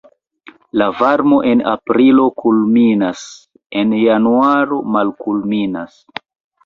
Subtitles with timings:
[0.81, 3.21] La varmo en aprilo kulminas,
[3.83, 6.01] en januaro malkulminas.